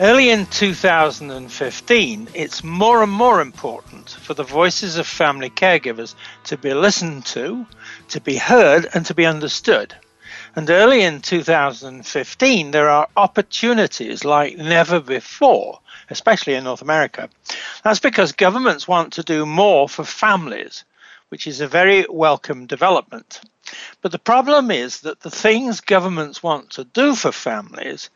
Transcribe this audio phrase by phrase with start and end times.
[0.00, 6.56] Early in 2015, it's more and more important for the voices of family caregivers to
[6.56, 7.66] be listened to,
[8.10, 9.96] to be heard, and to be understood.
[10.54, 17.28] And early in 2015, there are opportunities like never before, especially in North America.
[17.82, 20.84] That's because governments want to do more for families,
[21.30, 23.40] which is a very welcome development.
[24.00, 28.10] But the problem is that the things governments want to do for families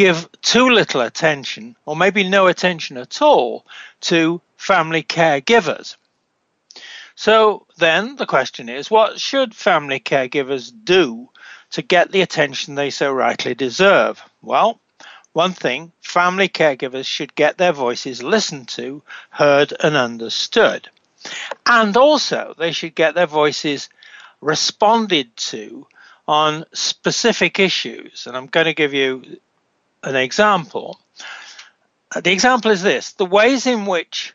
[0.00, 3.66] give too little attention, or maybe no attention at all,
[4.00, 5.96] to family caregivers.
[7.16, 11.28] So then the question is what should family caregivers do
[11.72, 14.22] to get the attention they so rightly deserve?
[14.40, 14.80] Well,
[15.34, 20.88] one thing family caregivers should get their voices listened to, heard, and understood.
[21.66, 23.90] And also, they should get their voices
[24.40, 25.86] responded to
[26.26, 28.26] on specific issues.
[28.26, 29.38] And I'm going to give you
[30.02, 31.00] an example.
[32.22, 34.34] The example is this the ways in which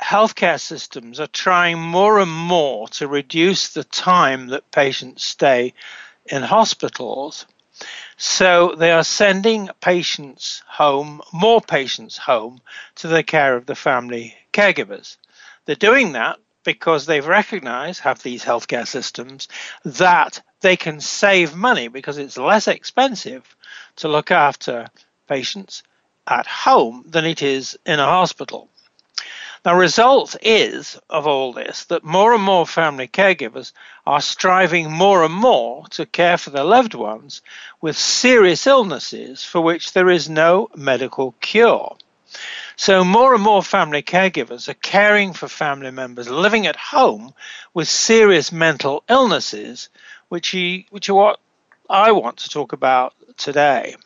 [0.00, 5.74] healthcare systems are trying more and more to reduce the time that patients stay
[6.26, 7.46] in hospitals.
[8.16, 12.60] So they are sending patients home, more patients home,
[12.96, 15.16] to the care of the family caregivers.
[15.64, 19.48] They're doing that because they've recognized, have these healthcare systems,
[19.84, 23.56] that they can save money because it's less expensive
[23.96, 24.88] to look after
[25.26, 25.82] patients
[26.26, 28.68] at home than it is in a hospital.
[29.64, 33.72] The result is of all this that more and more family caregivers
[34.06, 37.42] are striving more and more to care for their loved ones
[37.80, 41.96] with serious illnesses for which there is no medical cure.
[42.76, 47.34] So, more and more family caregivers are caring for family members living at home
[47.74, 49.88] with serious mental illnesses,
[50.28, 51.40] which, he, which are what
[51.88, 53.96] I want to talk about today.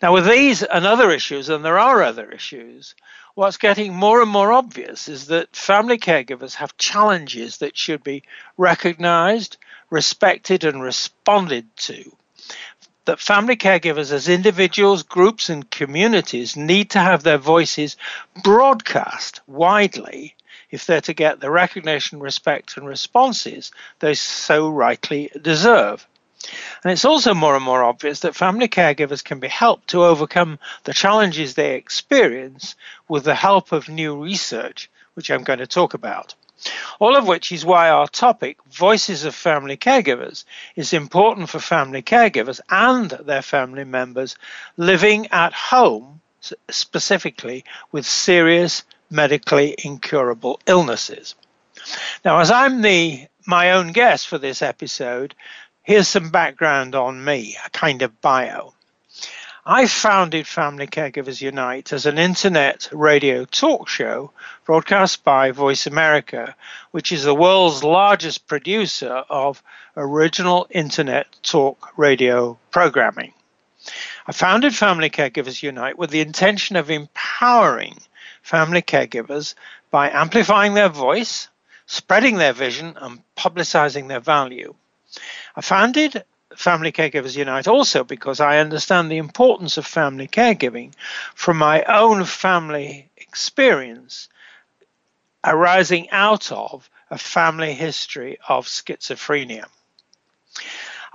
[0.00, 2.94] Now, with these and other issues, and there are other issues,
[3.34, 8.24] what's getting more and more obvious is that family caregivers have challenges that should be
[8.56, 9.58] recognized,
[9.90, 12.16] respected, and responded to.
[13.04, 17.96] That family caregivers, as individuals, groups, and communities, need to have their voices
[18.42, 20.34] broadcast widely
[20.70, 23.70] if they're to get the recognition, respect, and responses
[24.00, 26.06] they so rightly deserve.
[26.82, 30.58] And it's also more and more obvious that family caregivers can be helped to overcome
[30.84, 32.74] the challenges they experience
[33.08, 36.34] with the help of new research, which I'm going to talk about.
[37.00, 40.44] All of which is why our topic, Voices of Family Caregivers,
[40.76, 44.36] is important for family caregivers and their family members
[44.76, 46.20] living at home,
[46.70, 51.34] specifically with serious medically incurable illnesses.
[52.24, 55.34] Now, as I'm the my own guest for this episode,
[55.84, 58.72] Here's some background on me, a kind of bio.
[59.66, 64.30] I founded Family Caregivers Unite as an internet radio talk show
[64.64, 66.54] broadcast by Voice America,
[66.92, 69.60] which is the world's largest producer of
[69.96, 73.32] original internet talk radio programming.
[74.24, 77.98] I founded Family Caregivers Unite with the intention of empowering
[78.42, 79.54] family caregivers
[79.90, 81.48] by amplifying their voice,
[81.86, 84.74] spreading their vision, and publicizing their value.
[85.56, 86.24] I founded
[86.56, 90.92] Family Caregivers Unite also because I understand the importance of family caregiving
[91.34, 94.28] from my own family experience
[95.44, 99.64] arising out of a family history of schizophrenia.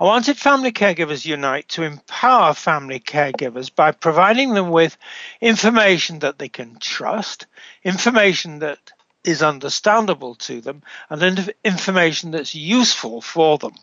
[0.00, 4.96] I wanted Family Caregivers Unite to empower family caregivers by providing them with
[5.40, 7.46] information that they can trust,
[7.82, 8.92] information that
[9.24, 13.74] is understandable to them, and information that's useful for them.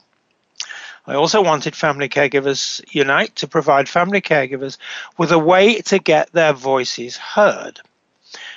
[1.05, 4.77] I also wanted Family Caregivers Unite to provide family caregivers
[5.17, 7.81] with a way to get their voices heard.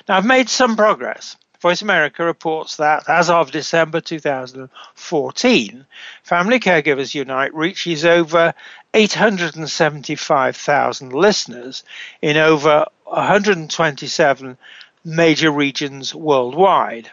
[0.08, 1.36] Now, I've made some progress.
[1.60, 5.86] Voice America reports that as of December 2014,
[6.22, 8.54] Family Caregivers Unite reaches over
[8.94, 11.82] 875,000 listeners
[12.22, 14.56] in over 127
[15.04, 17.10] major regions worldwide.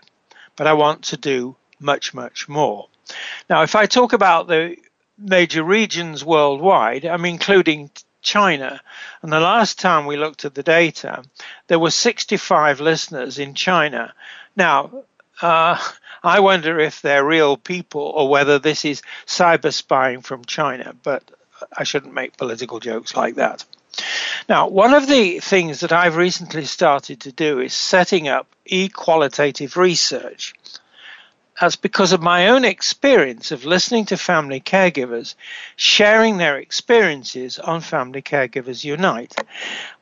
[0.55, 2.87] But I want to do much, much more.
[3.49, 4.77] Now, if I talk about the
[5.17, 7.89] major regions worldwide, I'm including
[8.25, 8.81] China.
[9.21, 11.23] And the last time we looked at the data,
[11.67, 14.13] there were 65 listeners in China.
[14.57, 15.03] Now,
[15.41, 15.77] uh,
[16.23, 21.23] I wonder if they're real people or whether this is cyber spying from China, but
[21.71, 23.63] I shouldn't make political jokes like that.
[24.49, 28.89] Now, one of the things that I've recently started to do is setting up e
[28.89, 30.53] qualitative research.
[31.59, 35.35] That's because of my own experience of listening to family caregivers
[35.77, 39.33] sharing their experiences on Family Caregivers Unite.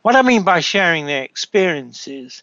[0.02, 2.42] What I mean by sharing their experiences,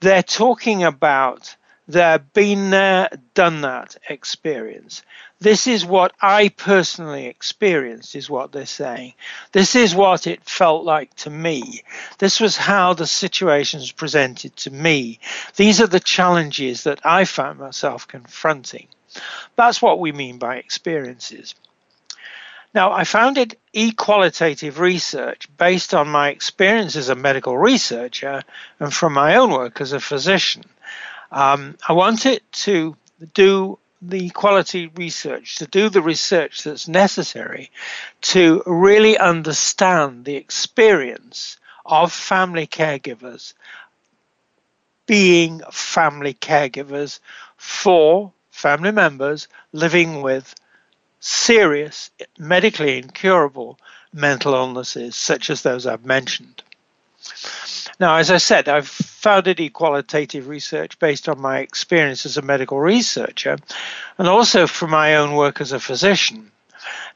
[0.00, 1.54] they're talking about
[1.86, 5.02] their been there, done that experience.
[5.40, 9.14] This is what I personally experienced, is what they're saying.
[9.52, 11.82] This is what it felt like to me.
[12.18, 15.20] This was how the situations presented to me.
[15.54, 18.88] These are the challenges that I found myself confronting.
[19.54, 21.54] That's what we mean by experiences.
[22.74, 28.42] Now, I founded eQualitative research based on my experience as a medical researcher
[28.78, 30.64] and from my own work as a physician.
[31.30, 32.96] Um, I wanted to
[33.34, 37.70] do the quality research, to do the research that's necessary
[38.20, 43.54] to really understand the experience of family caregivers
[45.06, 47.18] being family caregivers
[47.56, 50.54] for family members living with
[51.18, 53.78] serious, medically incurable
[54.12, 56.62] mental illnesses, such as those I've mentioned.
[58.00, 62.78] Now, as I said, I've founded eQualitative research based on my experience as a medical
[62.78, 63.56] researcher
[64.18, 66.50] and also from my own work as a physician.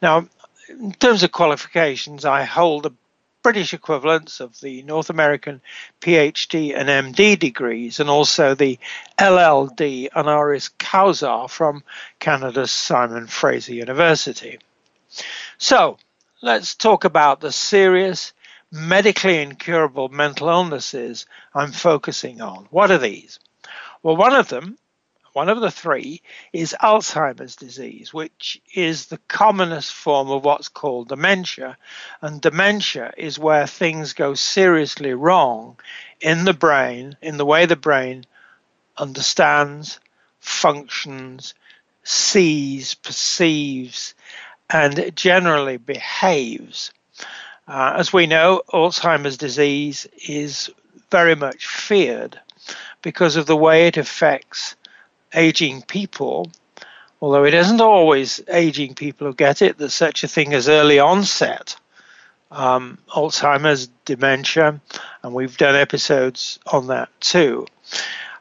[0.01, 0.27] Now,
[0.69, 2.93] in terms of qualifications, I hold the
[3.43, 5.61] British equivalents of the North American
[6.01, 8.79] PhD and MD degrees, and also the
[9.19, 11.83] LLD honoris causa from
[12.21, 14.59] Canada's Simon Fraser University.
[15.59, 15.99] So,
[16.41, 18.33] let's talk about the serious
[18.73, 22.67] medically incurable mental illnesses I'm focusing on.
[22.71, 23.39] What are these?
[24.03, 24.79] Well, one of them,
[25.35, 26.23] one of the three,
[26.55, 31.77] is Alzheimer's disease, which is the commonest form of what's called dementia.
[32.23, 35.79] And dementia is where things go seriously wrong
[36.21, 38.25] in the brain, in the way the brain
[38.97, 40.01] understands,
[40.41, 41.53] functions,
[42.05, 44.15] sees, perceives,
[44.71, 46.91] and generally behaves.
[47.73, 50.71] Uh, as we know, Alzheimer's disease is
[51.11, 52.39] very much feared
[53.01, 54.77] because of the way it affects
[55.33, 56.53] aging people.
[57.23, 60.99] Although it isn't always aging people who get it, there's such a thing as early
[60.99, 61.75] onset
[62.51, 64.79] um, Alzheimer's, dementia,
[65.23, 67.67] and we've done episodes on that too.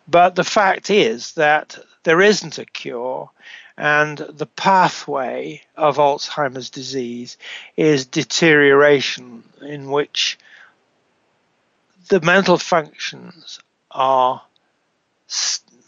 [0.10, 3.30] But the fact is that there isn't a cure,
[3.82, 7.36] and the pathway of Alzheimer's disease
[7.76, 10.38] is deterioration, in which
[12.10, 13.60] the mental functions
[13.90, 14.44] are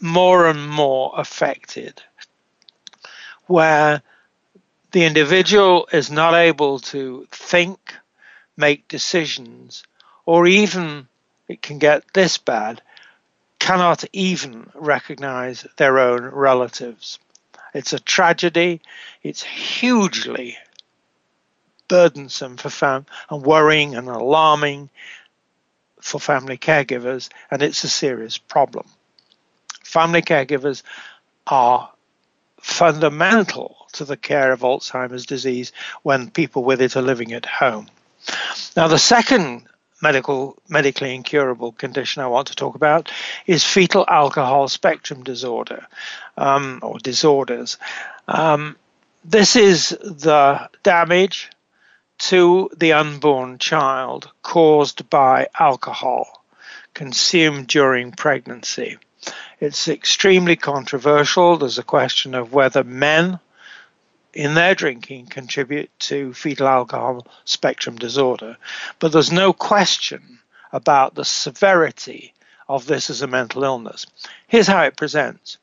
[0.00, 2.02] more and more affected,
[3.46, 4.02] where
[4.90, 7.94] the individual is not able to think,
[8.56, 9.84] make decisions,
[10.26, 11.06] or even
[11.46, 12.82] it can get this bad,
[13.60, 17.20] cannot even recognize their own relatives.
[17.74, 18.80] It's a tragedy.
[19.22, 20.56] It's hugely
[21.88, 24.88] burdensome for fam and worrying and alarming
[26.00, 28.86] for family caregivers, and it's a serious problem.
[29.82, 30.82] Family caregivers
[31.46, 31.90] are
[32.60, 37.88] fundamental to the care of Alzheimer's disease when people with it are living at home.
[38.76, 39.66] Now, the second
[40.04, 43.10] medical, medically incurable condition I want to talk about
[43.46, 45.86] is fetal alcohol spectrum disorder
[46.36, 47.78] um, or disorders.
[48.28, 48.76] Um,
[49.24, 51.50] this is the damage
[52.18, 56.44] to the unborn child caused by alcohol
[56.92, 58.98] consumed during pregnancy.
[59.58, 61.56] It's extremely controversial.
[61.56, 63.40] There's a question of whether men
[64.34, 68.56] in their drinking contribute to fetal alcohol spectrum disorder,
[68.98, 70.40] but there's no question
[70.72, 72.34] about the severity
[72.68, 74.06] of this as a mental illness.
[74.46, 75.58] Here's how it presents.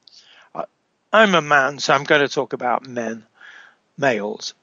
[1.14, 3.26] I'm a man, so I'm going to talk about men,
[3.98, 4.54] males.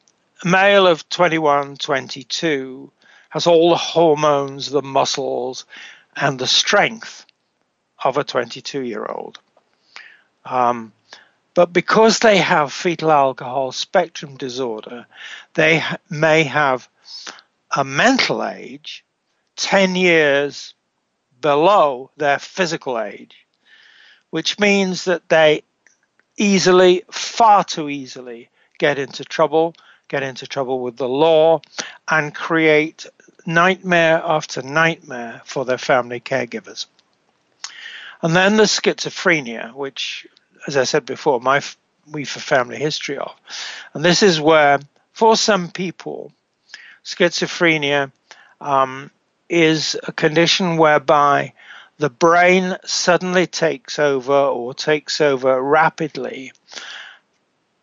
[0.42, 2.90] A male of 21, 22
[3.28, 5.66] has all the hormones, the muscles,
[6.16, 7.26] and the strength
[8.02, 9.38] of a 22 year old.
[10.44, 10.92] Um,
[11.58, 15.04] but because they have fetal alcohol spectrum disorder,
[15.54, 16.88] they may have
[17.76, 19.04] a mental age
[19.56, 20.74] 10 years
[21.40, 23.44] below their physical age,
[24.30, 25.64] which means that they
[26.36, 29.74] easily, far too easily, get into trouble,
[30.06, 31.60] get into trouble with the law,
[32.08, 33.04] and create
[33.46, 36.86] nightmare after nightmare for their family caregivers.
[38.22, 40.28] And then the schizophrenia, which,
[40.68, 41.62] as I said before, my
[42.12, 43.34] we've a family history of.
[43.94, 44.78] And this is where,
[45.12, 46.30] for some people,
[47.04, 48.12] schizophrenia
[48.60, 49.10] um,
[49.48, 51.54] is a condition whereby
[51.96, 56.52] the brain suddenly takes over or takes over rapidly,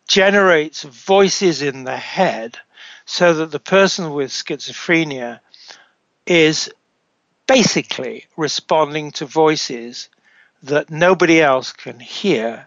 [0.06, 2.56] generates voices in the head
[3.04, 5.40] so that the person with schizophrenia
[6.24, 6.72] is
[7.48, 10.08] basically responding to voices
[10.62, 12.66] that nobody else can hear,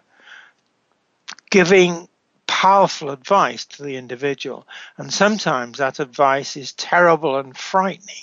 [1.50, 2.08] giving
[2.48, 4.68] powerful advice to the individual.
[4.98, 8.16] And sometimes that advice is terrible and frightening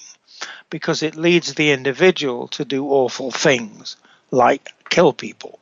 [0.68, 3.96] because it leads the individual to do awful things
[4.30, 5.58] like kill people.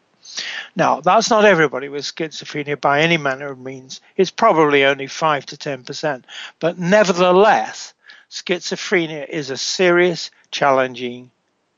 [0.75, 4.00] Now, that's not everybody with schizophrenia by any manner of means.
[4.16, 6.25] It's probably only 5 to 10%.
[6.59, 7.94] But nevertheless,
[8.30, 11.30] schizophrenia is a serious, challenging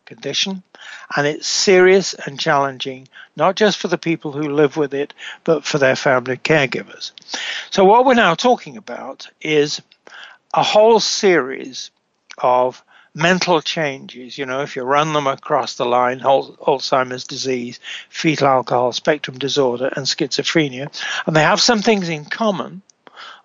[0.07, 0.63] condition,
[1.15, 5.13] and it's serious and challenging, not just for the people who live with it,
[5.45, 7.13] but for their family caregivers.
[7.71, 9.83] So, what we're now talking about is
[10.55, 11.91] a whole series
[12.39, 12.83] of
[13.15, 14.39] mental changes.
[14.39, 19.91] You know, if you run them across the line, Alzheimer's disease, fetal alcohol spectrum disorder,
[19.97, 20.89] and schizophrenia,
[21.27, 22.83] and they have some things in common.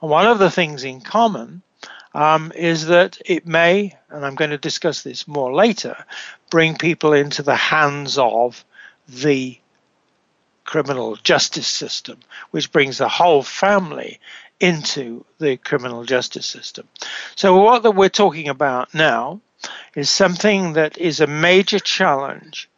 [0.02, 1.64] And one of the things in common
[2.14, 6.06] um, is that it may, and I'm going to discuss this more later,
[6.50, 8.64] bring people into the hands of
[9.08, 9.58] the
[10.66, 12.20] criminal justice system,
[12.52, 14.20] which brings the whole family
[14.60, 16.88] into the criminal justice system.
[17.36, 19.42] So, what we're talking about now
[19.96, 22.70] is something that is a major challenge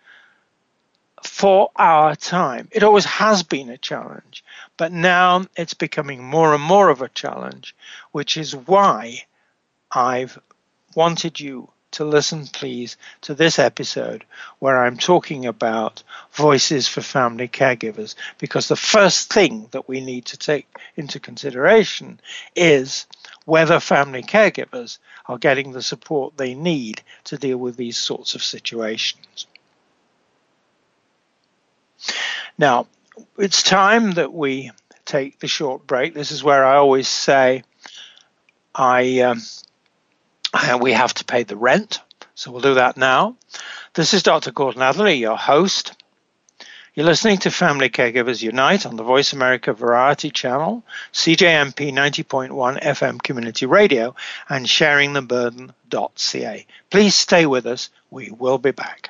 [1.23, 2.67] for our time.
[2.71, 4.43] It always has been a challenge,
[4.83, 7.73] but now it's becoming more and more of a challenge,
[8.11, 9.23] which is why
[9.89, 10.37] I've
[10.93, 14.25] wanted you to listen, please, to this episode
[14.59, 18.15] where I'm talking about voices for family caregivers.
[18.39, 22.19] Because the first thing that we need to take into consideration
[22.53, 23.07] is
[23.45, 24.97] whether family caregivers
[25.27, 29.47] are getting the support they need to deal with these sorts of situations.
[32.57, 32.87] Now,
[33.37, 34.71] it's time that we
[35.05, 36.13] take the short break.
[36.13, 37.63] This is where I always say
[38.73, 39.41] I um,
[40.81, 41.99] we have to pay the rent,
[42.35, 43.35] so we'll do that now.
[43.93, 44.51] This is Dr.
[44.51, 45.95] Gordon Atherley, your host.
[46.95, 53.23] You're listening to Family Caregivers Unite on the Voice America Variety Channel, CJMP 90.1 FM
[53.23, 54.13] Community Radio,
[54.47, 56.67] and sharingtheburden.ca.
[56.91, 57.89] Please stay with us.
[58.11, 59.09] We will be back.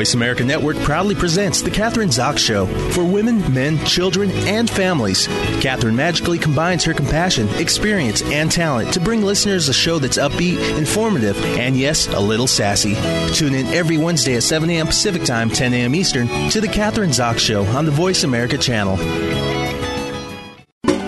[0.00, 5.28] Voice America Network proudly presents The Kathryn Zox Show for women, men, children, and families.
[5.60, 10.78] Kathryn magically combines her compassion, experience, and talent to bring listeners a show that's upbeat,
[10.78, 12.94] informative, and yes, a little sassy.
[13.34, 14.86] Tune in every Wednesday at 7 a.m.
[14.86, 15.94] Pacific Time, 10 a.m.
[15.94, 18.96] Eastern to The Kathryn Zox Show on the Voice America channel.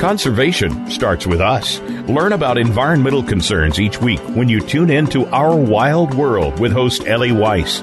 [0.01, 1.81] Conservation starts with us.
[2.11, 6.73] Learn about environmental concerns each week when you tune in to Our Wild World with
[6.73, 7.83] host Ellie Weiss.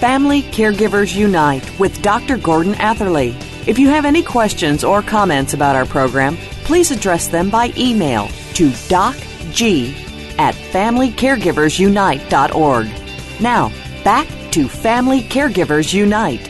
[0.00, 2.38] Family Caregivers Unite with Dr.
[2.38, 3.36] Gordon Atherley.
[3.66, 8.28] If you have any questions or comments about our program, please address them by email
[8.54, 9.92] to docg
[10.38, 12.88] at familycaregiversunite.org.
[13.42, 13.68] Now,
[14.02, 16.48] back to Family Caregivers Unite.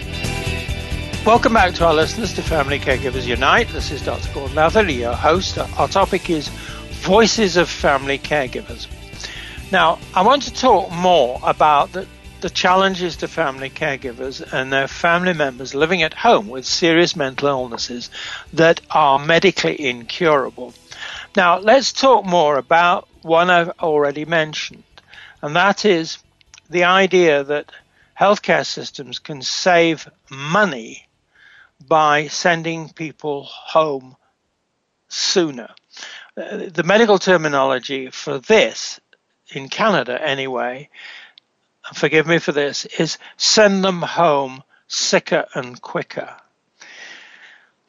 [1.27, 3.67] Welcome back to our listeners to Family Caregivers Unite.
[3.71, 4.33] This is Dr.
[4.33, 5.59] Gordon Atherley, your host.
[5.59, 6.47] Our topic is
[7.03, 8.87] Voices of Family Caregivers.
[9.73, 12.07] Now, I want to talk more about the
[12.41, 17.49] the challenges to family caregivers and their family members living at home with serious mental
[17.49, 18.11] illnesses
[18.53, 20.75] that are medically incurable.
[21.37, 24.83] Now, let's talk more about one I've already mentioned,
[25.43, 26.19] and that is
[26.69, 27.73] the idea that
[28.19, 31.09] healthcare systems can save money
[31.87, 34.17] by sending people home
[35.09, 35.69] sooner.
[36.37, 39.01] Uh, the medical terminology for this,
[39.53, 40.89] in Canada anyway,
[41.95, 46.37] forgive me for this, is send them home sicker and quicker.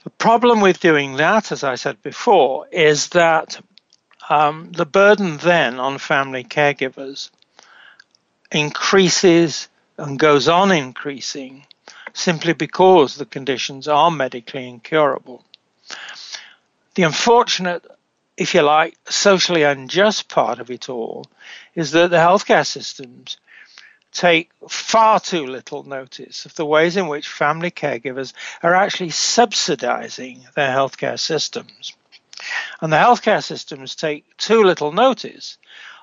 [0.03, 3.61] The problem with doing that, as I said before, is that
[4.29, 7.29] um, the burden then on family caregivers
[8.51, 11.65] increases and goes on increasing
[12.13, 15.43] simply because the conditions are medically incurable.
[16.95, 17.85] The unfortunate,
[18.35, 21.25] if you like, socially unjust part of it all
[21.75, 23.37] is that the healthcare systems
[24.11, 30.45] take far too little notice of the ways in which family caregivers are actually subsidizing
[30.55, 31.93] their healthcare systems.
[32.81, 35.57] And the healthcare systems take too little notice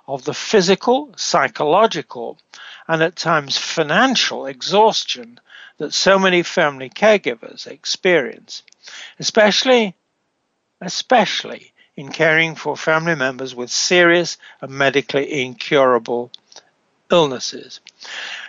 [0.06, 2.38] of the physical, psychological,
[2.86, 5.38] and at times financial exhaustion
[5.76, 8.62] that so many family caregivers experience,
[9.18, 9.94] especially
[10.80, 16.30] especially in caring for family members with serious and medically incurable
[17.10, 17.80] illnesses.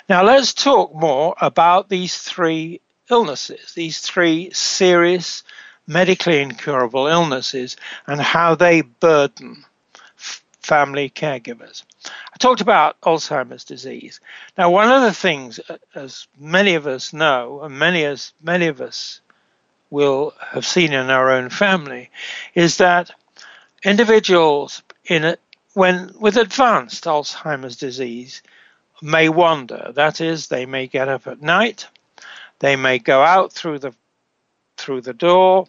[0.08, 5.44] Now, let's talk more about these three illnesses, these three serious
[5.88, 9.66] medically incurable illnesses, and how they burden
[10.62, 11.84] family caregivers.
[12.06, 14.20] I talked about Alzheimer's disease.
[14.58, 18.68] Now, one of the things, uh, as many of us know, and many as many
[18.68, 19.22] of us
[19.90, 22.12] will have seen in our own family,
[22.54, 23.10] is that
[23.84, 25.38] individuals in a,
[25.74, 28.44] when with advanced Alzheimer's disease
[29.02, 29.92] may wander.
[29.96, 31.88] That is, they may get up at night,
[32.60, 33.94] they may go out through the
[34.78, 35.66] through the door,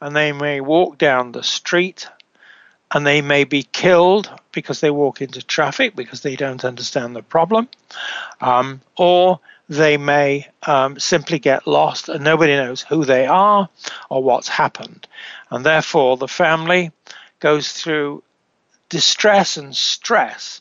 [0.00, 2.08] and they may walk down the street,
[2.92, 7.22] and they may be killed because they walk into traffic because they don't understand the
[7.22, 7.68] problem,
[8.40, 13.68] um, or they may um, simply get lost and nobody knows who they are
[14.10, 15.06] or what's happened,
[15.50, 16.92] and therefore the family
[17.40, 18.22] goes through
[18.88, 20.60] distress and stress,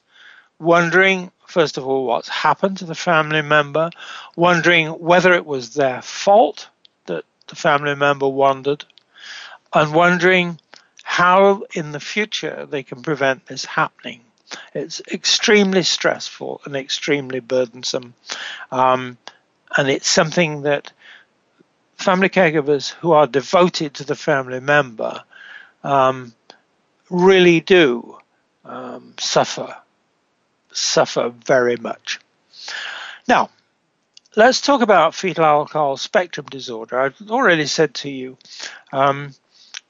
[0.60, 3.91] wondering first of all, what's happened to the family member,
[4.35, 6.69] wondering whether it was their fault
[7.05, 8.85] that the family member wandered,
[9.73, 10.59] and wondering
[11.03, 14.21] how in the future they can prevent this happening.
[14.73, 18.13] It's extremely stressful and extremely burdensome.
[18.71, 19.17] Um,
[19.75, 20.91] and it's something that
[21.95, 25.23] family caregivers who are devoted to the family member
[25.83, 26.33] um,
[27.09, 28.17] really do
[28.65, 29.75] um, suffer
[30.73, 32.19] suffer very much.
[33.27, 33.49] Now,
[34.36, 36.99] let's talk about fetal alcohol spectrum disorder.
[36.99, 38.38] I've already said to you
[38.91, 39.34] um,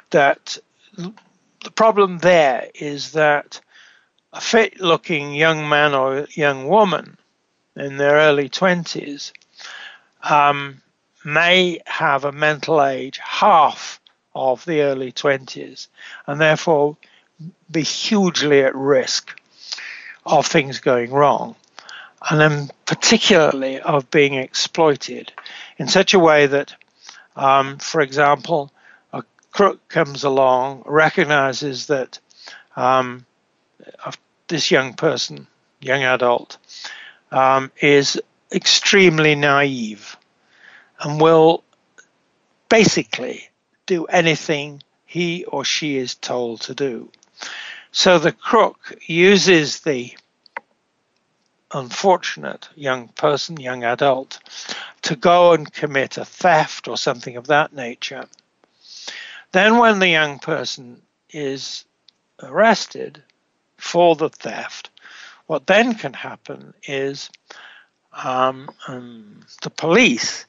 [0.10, 0.58] that
[0.96, 3.62] the problem there is that
[4.34, 7.18] a fit looking young man or young woman
[7.76, 9.32] in their early 20s
[10.24, 10.82] um,
[11.24, 14.00] may have a mental age half
[14.34, 15.88] of the early 20s
[16.28, 16.98] and therefore
[17.70, 19.41] be hugely at risk
[20.26, 21.56] of things going wrong
[22.30, 25.32] and then particularly of being exploited
[25.78, 26.76] in such a way that,
[27.36, 28.72] um, for example,
[29.12, 32.20] a crook comes along, recognizes that
[32.76, 33.26] um,
[34.48, 35.48] this young person,
[35.80, 36.58] young adult,
[37.32, 40.18] um, is extremely naive
[41.00, 41.64] and will
[42.70, 43.50] basically
[43.88, 47.10] do anything he or she is told to do.
[47.92, 50.16] So the crook uses the
[51.74, 54.40] unfortunate young person, young adult,
[55.04, 58.26] to go and commit a theft or something of that nature.
[59.52, 61.86] Then, when the young person is
[62.42, 63.22] arrested
[63.78, 64.90] for the theft,
[65.48, 67.30] what then can happen is
[68.14, 70.46] um, um, the police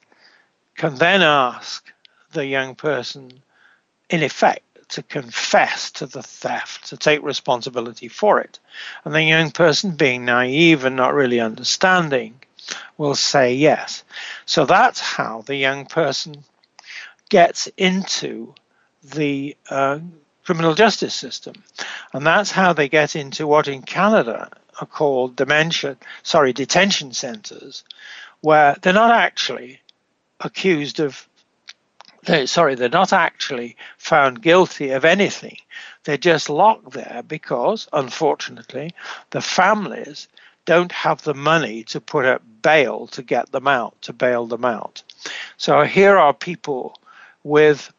[0.75, 1.91] can then ask
[2.31, 3.31] the young person,
[4.09, 8.59] in effect, to confess to the theft, to take responsibility for it.
[9.03, 12.39] And the young person, being naive and not really understanding,
[12.97, 14.03] will say yes.
[14.45, 16.43] So that's how the young person
[17.29, 18.53] gets into
[19.03, 19.99] the uh,
[20.45, 21.55] criminal justice system.
[22.13, 27.83] And that's how they get into what in Canada are called dementia, sorry, detention centers,
[28.41, 29.81] where they're not actually
[30.39, 31.27] accused of
[32.25, 35.57] they, sorry, they're not actually found guilty of anything.
[36.03, 38.93] They're just locked there because, unfortunately,
[39.31, 40.27] the families
[40.65, 44.65] don't have the money to put up bail to get them out, to bail them
[44.65, 45.03] out.
[45.57, 46.97] So here are people
[47.43, 47.91] with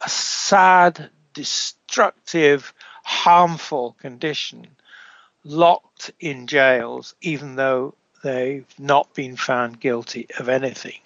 [0.00, 2.72] a sad, destructive,
[3.04, 4.66] harmful condition
[5.44, 7.94] locked in jails, even though
[8.24, 10.98] they've not been found guilty of anything.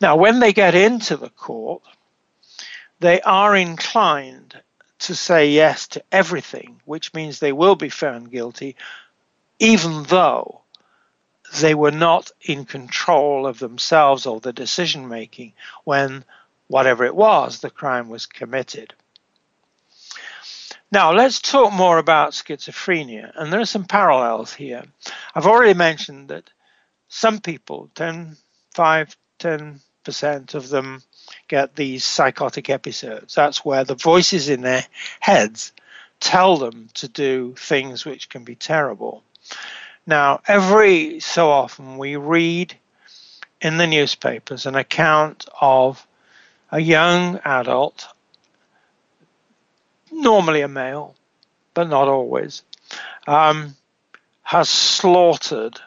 [0.00, 1.82] Now, when they get into the court,
[3.00, 4.60] they are inclined
[4.98, 8.76] to say yes to everything, which means they will be found guilty,
[9.58, 10.62] even though
[11.60, 15.52] they were not in control of themselves or the decision making
[15.84, 16.24] when,
[16.68, 18.94] whatever it was, the crime was committed.
[20.90, 24.84] Now, let's talk more about schizophrenia, and there are some parallels here.
[25.34, 26.50] I've already mentioned that
[27.08, 28.36] some people, 10,
[28.74, 31.02] 5, 10% of them
[31.48, 33.34] get these psychotic episodes.
[33.34, 34.84] That's where the voices in their
[35.20, 35.72] heads
[36.20, 39.22] tell them to do things which can be terrible.
[40.06, 42.76] Now, every so often we read
[43.60, 46.06] in the newspapers an account of
[46.70, 48.06] a young adult,
[50.10, 51.14] normally a male,
[51.74, 52.62] but not always,
[53.26, 53.74] um,
[54.42, 55.80] has slaughtered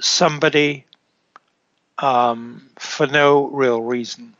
[0.00, 0.84] somebody
[1.98, 4.34] um, for no real reason.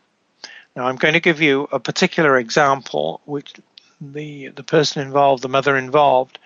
[0.74, 3.54] Now, I'm going to give you a particular example, which
[4.00, 6.38] the the person involved, the mother involved,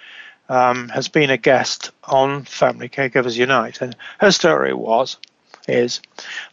[0.48, 5.16] um, has been a guest on Family Caregivers Unite, and her story was
[5.68, 6.00] is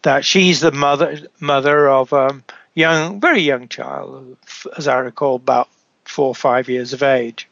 [0.01, 2.41] that she's the mother mother of a
[2.73, 4.37] young, very young child,
[4.77, 5.69] as I recall, about
[6.05, 7.47] four or five years of age.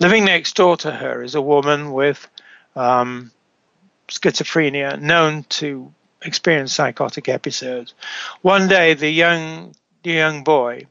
[0.00, 2.26] Living next door to her is a woman with
[2.74, 3.30] um,
[4.08, 5.92] schizophrenia, known to
[6.24, 7.94] experienced psychotic episodes.
[8.42, 10.86] One day, the young the young boy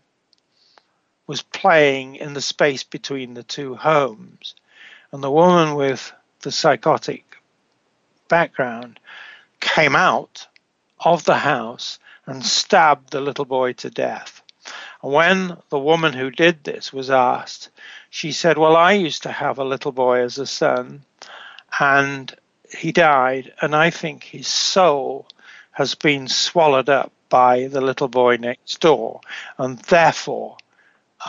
[1.28, 4.56] was playing in the space between the two homes,
[5.12, 7.24] and the woman with the psychotic
[8.28, 9.00] background
[9.60, 10.48] came out
[11.00, 14.42] of the house and stabbed the little boy to death.
[15.02, 17.70] And when the woman who did this was asked,
[18.10, 21.04] she said, Well, I used to have a little boy as a son,
[21.80, 22.34] and
[22.74, 25.28] he died, and I think his soul
[25.72, 29.22] has been swallowed up by the little boy next door,
[29.58, 30.58] and therefore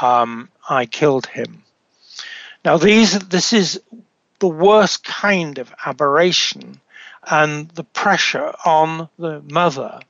[0.00, 1.62] um, I killed him.
[2.64, 3.80] Now, these this is
[4.38, 6.80] the worst kind of aberration,
[7.26, 10.00] and the pressure on the mother.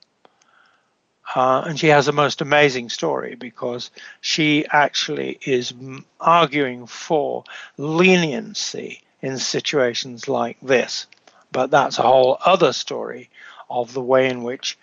[1.35, 5.73] Uh, and she has a most amazing story because she actually is
[6.21, 7.45] arguing for
[7.77, 11.07] leniency in situations like this.
[11.55, 13.31] But that's a whole other story
[13.71, 14.77] of the way in which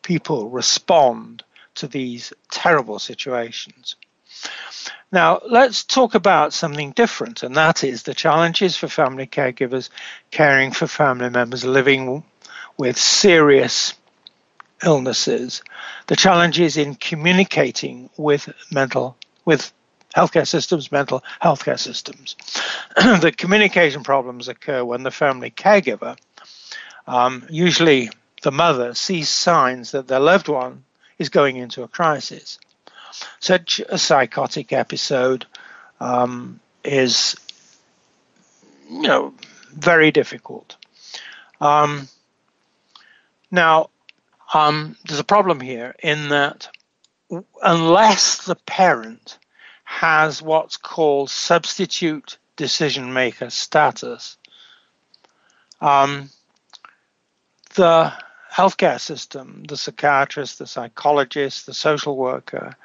[0.00, 1.42] people respond
[1.74, 3.96] to these terrible situations.
[5.10, 9.90] Now, let's talk about something different, and that is the challenges for family caregivers
[10.30, 12.22] caring for family members living
[12.78, 13.94] with serious
[14.84, 15.62] illnesses,
[16.06, 19.72] the challenges in communicating with mental with
[20.16, 22.36] healthcare systems, mental healthcare systems.
[22.96, 26.16] the communication problems occur when the family caregiver,
[27.06, 28.08] um, usually
[28.42, 30.84] the mother, sees signs that their loved one
[31.18, 32.58] is going into a crisis.
[33.40, 35.46] Such a psychotic episode
[36.00, 37.36] um, is,
[38.90, 39.34] you know,
[39.72, 40.76] very difficult.
[41.60, 42.08] Um,
[43.50, 43.90] now,
[44.52, 46.68] um, there's a problem here in that
[47.62, 49.38] unless the parent
[49.86, 54.36] has what's called substitute decision maker status,
[55.80, 56.28] um,
[57.76, 58.12] the
[58.52, 62.76] healthcare system, the psychiatrist, the psychologist, the social worker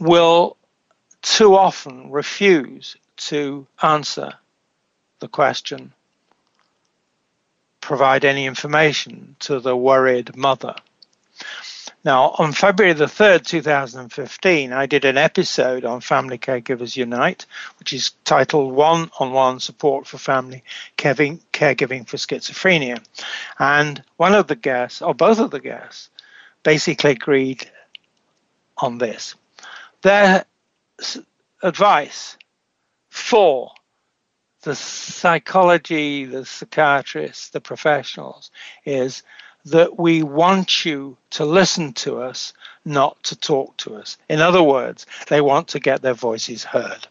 [0.00, 0.56] will
[1.20, 4.32] too often refuse to answer
[5.20, 5.92] the question,
[7.82, 10.74] provide any information to the worried mother.
[12.04, 17.46] Now, on February the 3rd, 2015, I did an episode on Family Caregivers Unite,
[17.78, 20.64] which is titled One on One Support for Family
[20.98, 23.04] Caregiving for Schizophrenia.
[23.60, 26.10] And one of the guests, or both of the guests,
[26.64, 27.70] basically agreed
[28.78, 29.36] on this.
[30.02, 30.44] Their
[31.62, 32.36] advice
[33.10, 33.70] for
[34.62, 38.50] the psychology, the psychiatrists, the professionals
[38.84, 39.22] is
[39.66, 42.52] that we want you to listen to us,
[42.84, 44.18] not to talk to us.
[44.28, 47.06] In other words, they want to get their voices heard.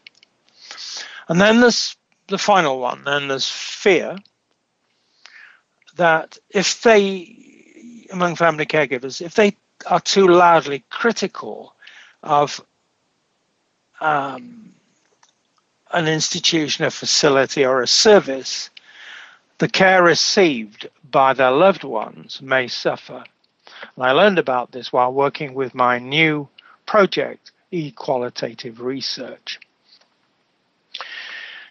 [1.28, 1.96] And then there's
[2.28, 4.18] the final one, then there's fear
[5.96, 11.74] that if they, among family caregivers, if they are too loudly critical
[12.22, 12.64] of
[14.00, 14.74] um,
[15.92, 18.70] an institution, a facility, or a service,
[19.62, 23.22] the care received by their loved ones may suffer.
[23.94, 26.48] And I learned about this while working with my new
[26.84, 29.60] project, eQualitative Research.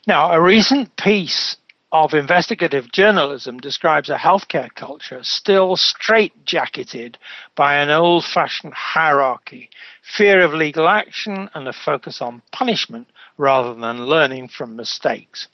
[0.08, 1.58] Now, a recent piece
[1.92, 7.16] of investigative journalism describes a healthcare culture still straitjacketed
[7.58, 9.70] by an old fashioned hierarchy,
[10.02, 15.50] fear of legal action, and a focus on punishment rather than learning from mistakes.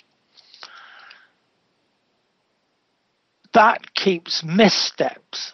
[3.53, 5.53] That keeps missteps,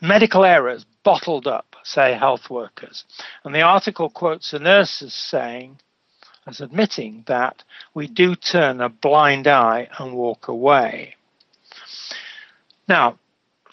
[0.00, 3.04] medical errors bottled up, say health workers.
[3.44, 5.78] And the article quotes a nurse as saying,
[6.46, 11.16] as admitting that we do turn a blind eye and walk away.
[12.88, 13.18] Now,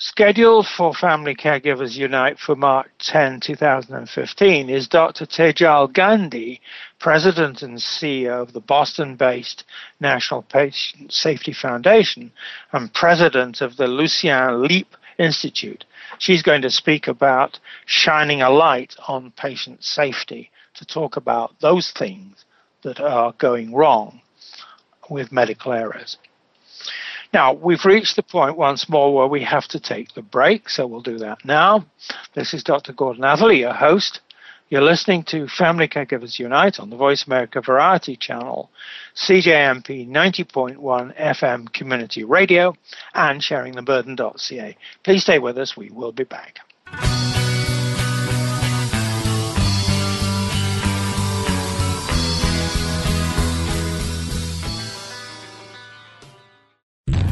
[0.03, 5.25] scheduled for Family Caregivers Unite for March 10, 2015 is Dr.
[5.25, 6.59] Tejal Gandhi,
[6.99, 9.63] President and CEO of the Boston based
[10.01, 12.33] National Patient Safety Foundation
[12.73, 15.85] and President of the Lucian Leape Institute.
[16.17, 21.91] She's going to speak about shining a light on patient safety to talk about those
[21.91, 22.43] things
[22.81, 24.19] that are going wrong
[25.09, 26.17] with medical errors.
[27.33, 30.85] Now, we've reached the point once more where we have to take the break, so
[30.85, 31.83] we'll do that now.
[32.35, 32.93] This is Dr.
[32.93, 34.21] Gordon Atherley, your host.
[34.69, 38.69] You're listening to Family Caregivers Unite on the Voice America Variety Channel,
[39.15, 40.77] CJMP 90.1
[41.17, 42.75] FM Community Radio,
[43.15, 44.77] and sharingtheburden.ca.
[45.03, 45.75] Please stay with us.
[45.75, 46.59] We will be back.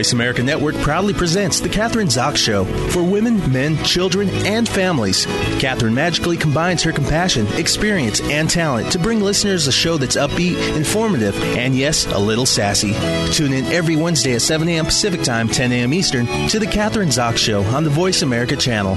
[0.00, 5.26] Voice America Network proudly presents The Kathryn Zox Show for women, men, children, and families.
[5.60, 10.74] Kathryn magically combines her compassion, experience, and talent to bring listeners a show that's upbeat,
[10.74, 12.94] informative, and yes, a little sassy.
[13.30, 14.86] Tune in every Wednesday at 7 a.m.
[14.86, 15.92] Pacific Time, 10 a.m.
[15.92, 18.96] Eastern to The Kathryn Zox Show on the Voice America channel.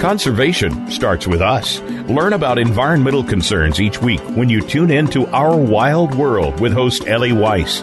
[0.00, 1.80] Conservation starts with us.
[2.08, 6.72] Learn about environmental concerns each week when you tune in to Our Wild World with
[6.72, 7.82] host Ellie Weiss.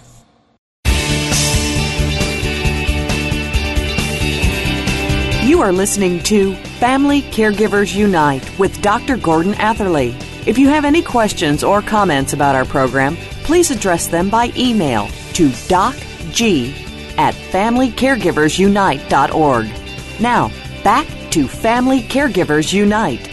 [5.61, 9.15] You are listening to Family Caregivers Unite with Dr.
[9.15, 10.15] Gordon Atherley.
[10.47, 15.05] If you have any questions or comments about our program, please address them by email
[15.33, 16.71] to docg
[17.19, 20.19] at familycaregiversunite.org.
[20.19, 20.51] Now,
[20.83, 23.29] back to Family Caregivers Unite.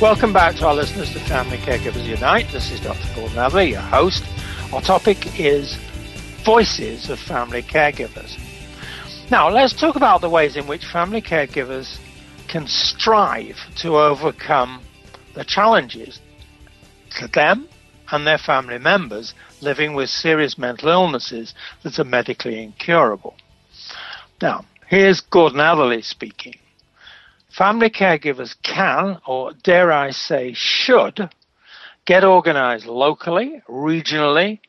[0.00, 2.50] Welcome back to our listeners to Family Caregivers Unite.
[2.52, 3.06] This is Dr.
[3.14, 4.24] Gordon Atherley, your host.
[4.72, 5.76] Our topic is
[6.42, 8.38] Voices of Family Caregivers.
[9.30, 11.98] Now, let's talk about the ways in which family caregivers
[12.48, 14.82] can strive to overcome
[15.34, 16.20] the challenges
[17.18, 17.68] to them
[18.10, 19.32] and their family members
[19.62, 23.34] living with serious mental illnesses that are medically incurable.
[24.42, 26.56] Now, here's Gordon Atherley speaking.
[27.48, 31.30] Family caregivers can, or dare I say, should,
[32.04, 34.60] get organized locally, regionally,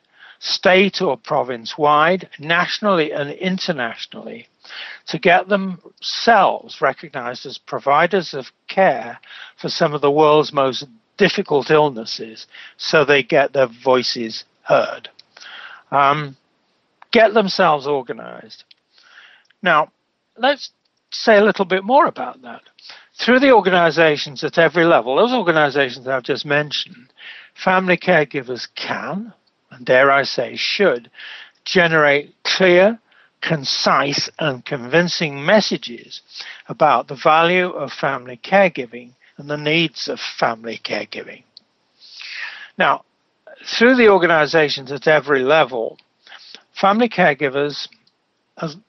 [0.44, 4.46] state or province wide, nationally and internationally
[5.08, 9.20] to get themselves recognized as providers of care
[9.56, 10.86] for some of the world's most
[11.18, 15.08] difficult illnesses so they get their voices heard.
[15.92, 16.36] Um,
[17.12, 18.66] get themselves organized.
[19.62, 19.94] Now,
[20.38, 20.72] let's
[21.12, 22.64] say a little bit more about that.
[23.18, 27.14] Through the organizations at every level, those organizations I've just mentioned,
[27.54, 29.32] family caregivers can,
[29.74, 31.10] and dare I say should,
[31.66, 33.00] generate clear,
[33.42, 36.22] concise and convincing messages
[36.70, 41.44] about the value of family caregiving and the needs of family caregiving.
[42.78, 43.04] Now,
[43.66, 45.98] through the organizations at every level,
[46.74, 47.88] family caregivers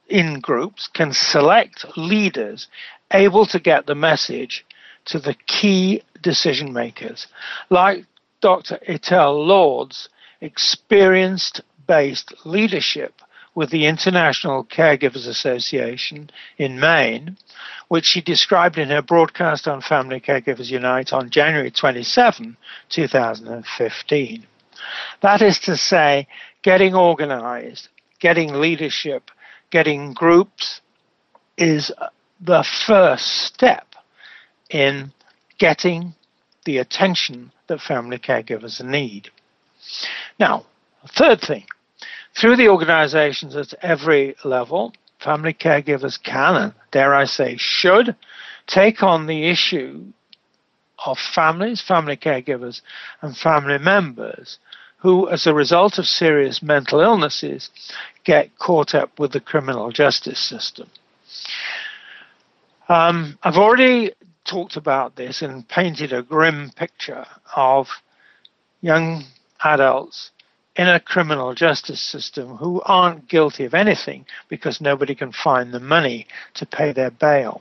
[0.08, 2.68] in groups can select leaders
[3.12, 4.64] able to get the message
[5.06, 7.26] to the key decision makers,
[7.70, 8.04] like
[8.40, 8.78] Dr.
[8.86, 10.08] Ethel Lord's
[10.44, 13.14] experienced based leadership
[13.54, 17.36] with the International Caregivers Association in Maine,
[17.88, 22.56] which she described in her broadcast on Family Caregivers Unite on January 27,
[22.88, 24.46] 2015.
[25.22, 26.26] That is to say,
[26.62, 29.30] getting organized, getting leadership,
[29.70, 30.80] getting groups
[31.56, 31.92] is
[32.40, 33.86] the first step
[34.68, 35.12] in
[35.58, 36.14] getting
[36.64, 39.30] the attention that family caregivers need.
[40.38, 40.64] Now,
[41.08, 41.64] third thing,
[42.36, 48.16] through the organizations at every level, family caregivers can, and dare I say, should
[48.66, 50.04] take on the issue
[51.06, 52.80] of families, family caregivers,
[53.22, 54.58] and family members
[54.98, 57.68] who, as a result of serious mental illnesses,
[58.24, 60.88] get caught up with the criminal justice system.
[62.88, 64.12] Um, I've already
[64.46, 67.88] talked about this and painted a grim picture of
[68.80, 69.24] young
[69.64, 70.30] adults
[70.76, 75.80] in a criminal justice system who aren't guilty of anything because nobody can find the
[75.80, 77.60] money to pay their bail.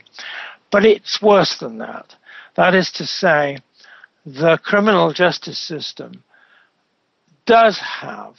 [0.72, 2.16] But it's worse than that.
[2.56, 3.58] That is to say,
[4.26, 6.24] the criminal justice system
[7.46, 8.36] does have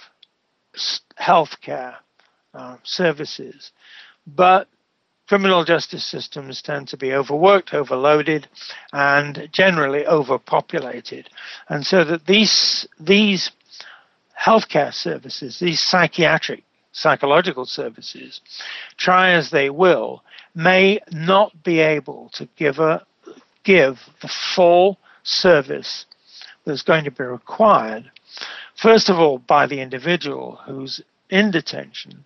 [1.21, 1.97] healthcare
[2.55, 3.71] uh, services,
[4.27, 4.69] but
[5.35, 8.47] criminal justice systems tend to be overworked, overloaded,
[8.93, 11.29] and generally overpopulated.
[11.69, 13.51] And so that these these
[14.41, 18.43] healthcare services, these psychiatric, psychological services,
[18.97, 20.23] try as they will,
[20.55, 23.05] may not be able to give, a,
[23.65, 26.07] give the full service
[26.65, 28.09] that's going to be required,
[28.77, 32.25] first of all, by the individual who's in detention,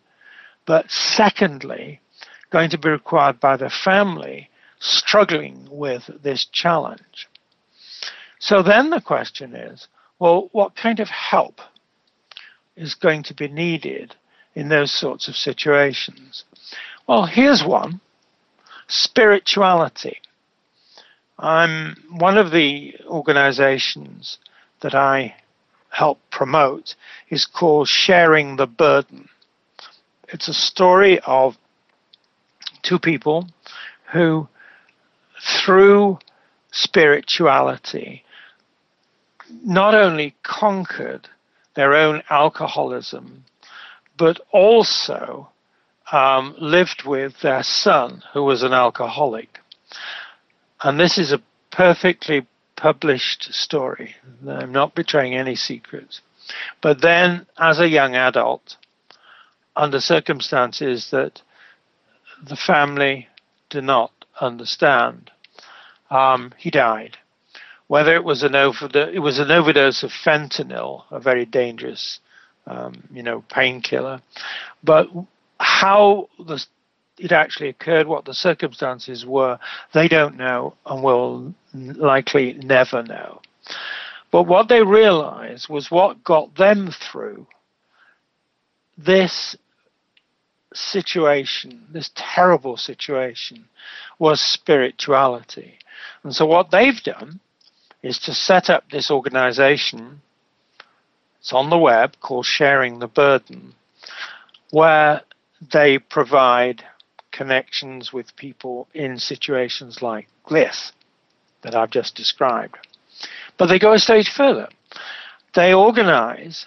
[0.66, 2.02] but secondly,
[2.51, 4.49] going to be required by the family
[4.80, 7.28] struggling with this challenge.
[8.38, 9.88] So then the question is
[10.18, 11.61] well, what kind of help
[12.76, 14.16] is going to be needed
[14.55, 16.44] in those sorts of situations?
[17.07, 18.01] Well, here's one
[18.88, 20.18] spirituality.
[21.38, 24.38] I'm one of the organizations
[24.80, 25.36] that I
[25.90, 26.94] help promote
[27.28, 29.28] is called Sharing the Burden.
[30.28, 31.57] It's a story of
[32.89, 33.47] two people
[34.12, 34.49] who,
[35.41, 36.18] through
[36.72, 38.24] spirituality,
[39.62, 41.28] not only conquered
[41.74, 43.45] their own alcoholism,
[44.16, 45.49] but also
[46.11, 49.59] um, lived with their son, who was an alcoholic.
[50.82, 54.14] And this is a perfectly published story.
[54.49, 56.22] I'm not betraying any secrets.
[56.80, 58.76] But then, as a young adult,
[59.76, 61.43] under circumstances that
[62.45, 63.28] the family
[63.70, 65.30] did not understand,
[66.11, 67.16] um, he died.
[67.86, 72.20] Whether it was an overdose, it was an overdose of fentanyl, a very dangerous,
[72.66, 74.20] um, you know, painkiller.
[74.82, 75.09] But
[75.59, 76.64] how the
[77.18, 79.59] it actually occurred, what the circumstances were,
[79.93, 83.41] they don't know and will likely never know.
[84.30, 87.47] But what they realized was what got them through
[88.97, 89.57] this
[90.74, 93.64] situation, this terrible situation,
[94.18, 95.78] was spirituality.
[96.22, 97.40] And so what they've done
[98.02, 100.20] is to set up this organization.
[101.40, 103.74] It's on the web called Sharing the Burden,
[104.70, 105.22] where
[105.72, 106.84] they provide
[107.32, 110.92] connections with people in situations like this
[111.62, 112.76] that I've just described.
[113.56, 114.68] But they go a stage further.
[115.54, 116.66] They organize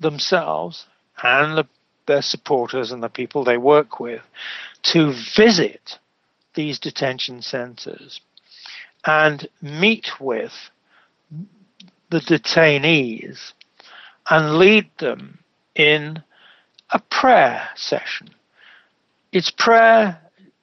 [0.00, 0.86] themselves
[1.22, 1.66] and the,
[2.08, 4.22] their supporters and the people they work with
[4.82, 5.98] to visit
[6.54, 8.20] these detention centers
[9.06, 10.52] and meet with
[12.10, 13.52] the detainees
[14.28, 15.38] and lead them
[15.76, 16.20] in
[16.90, 18.30] a prayer session
[19.32, 20.20] it's prayer,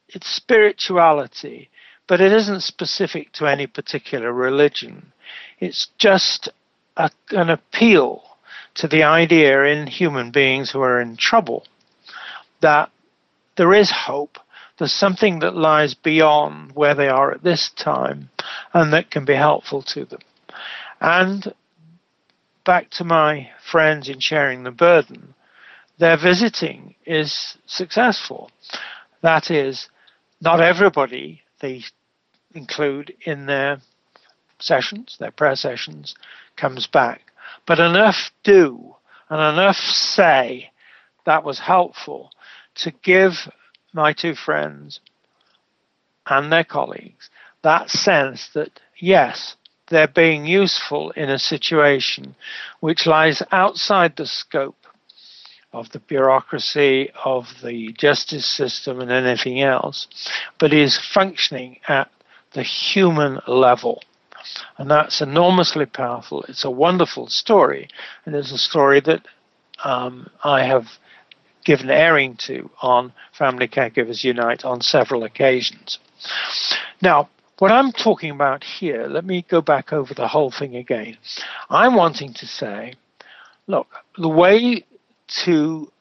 [0.09, 1.69] it's spirituality,
[2.07, 5.11] but it isn't specific to any particular religion.
[5.59, 6.49] It's just
[6.97, 8.23] a, an appeal
[8.75, 11.65] to the idea in human beings who are in trouble
[12.61, 12.89] that
[13.57, 14.37] there is hope.
[14.77, 18.29] There's something that lies beyond where they are at this time
[18.73, 20.19] and that can be helpful to them.
[20.99, 21.53] And
[22.65, 25.33] back to my friends in sharing the burden,
[25.97, 28.51] their visiting is successful.
[29.21, 29.87] That is,
[30.41, 31.83] not everybody they
[32.53, 33.79] include in their
[34.59, 36.15] sessions, their prayer sessions,
[36.57, 37.21] comes back,
[37.65, 38.95] but enough do
[39.29, 40.71] and enough say
[41.25, 42.31] that was helpful
[42.75, 43.49] to give
[43.93, 44.99] my two friends
[46.27, 47.29] and their colleagues
[47.65, 49.55] that sense that yes,
[49.87, 52.35] they're being useful in a situation
[52.79, 54.85] which lies outside the scope
[55.73, 60.07] of the bureaucracy, of the justice system, and anything else,
[60.59, 62.09] but is functioning at
[62.53, 63.99] the human level.
[64.77, 66.43] And that's enormously powerful.
[66.43, 67.87] It's a wonderful story,
[68.25, 69.25] and it's a story that
[69.83, 70.87] um, I have
[71.63, 75.99] given airing to on Family Caregivers Unite on several occasions.
[77.01, 77.29] Now,
[77.59, 81.17] what I'm talking about here, let me go back over the whole thing again.
[81.69, 82.95] I'm wanting to say,
[83.67, 83.87] look,
[84.17, 84.85] the way
[85.45, 85.91] to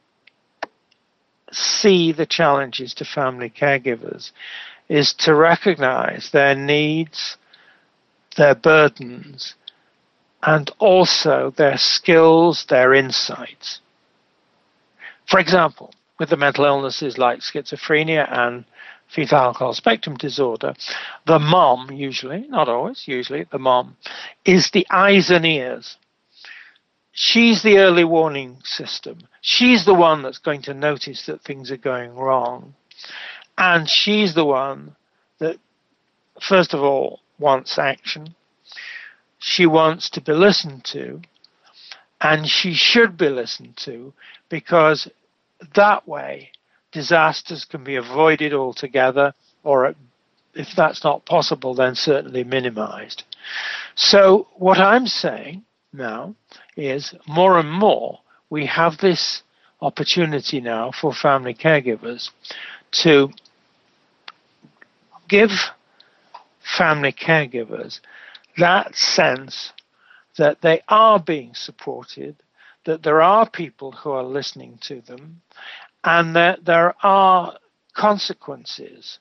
[1.52, 4.32] see the challenges to family caregivers
[4.88, 7.36] is to recognize their needs,
[8.34, 9.54] their burdens,
[10.42, 13.80] and also their skills, their insights.
[15.26, 18.64] For example, with the mental illnesses like schizophrenia and
[19.08, 20.74] fetal alcohol spectrum disorder,
[21.26, 23.96] the mom, usually, not always, usually, the mom,
[24.44, 25.96] is the eyes and ears
[27.14, 29.18] she's the early warning system.
[29.40, 32.74] She's the one that's going to notice that things are going wrong.
[33.56, 34.96] And she's the one
[35.38, 35.56] that,
[36.40, 38.34] first of all, wants action.
[39.38, 41.20] She wants to be listened to.
[42.20, 44.14] And she should be listened to
[44.48, 45.08] because
[45.74, 46.50] that way
[46.92, 49.94] disasters can be avoided altogether, or
[50.54, 53.24] if that's not possible, then certainly minimized.
[53.94, 56.34] So, what I'm saying now
[56.76, 59.42] is more and more we have this
[59.82, 62.30] opportunity now for family caregivers
[62.92, 63.30] to
[65.28, 65.50] give
[66.76, 68.00] family caregivers
[68.56, 69.72] that sense
[70.36, 72.36] that they are being supported,
[72.84, 75.40] that there are people who are listening to them,
[76.02, 77.56] and that there are
[77.94, 79.18] consequences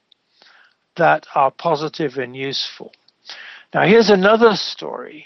[0.97, 2.91] that are positive and useful.
[3.73, 5.25] Now, here's another story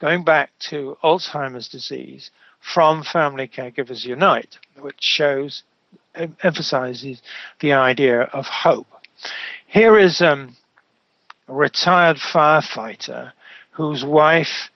[0.00, 2.30] going back to Alzheimer's disease
[2.60, 5.64] from Family Caregivers Unite, which shows
[6.14, 7.22] emphasizes
[7.60, 8.86] the idea of hope.
[9.66, 10.56] Here is um,
[11.48, 13.32] a retired firefighter
[13.72, 14.70] whose wife